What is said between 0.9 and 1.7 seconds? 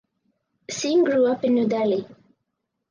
grew up in New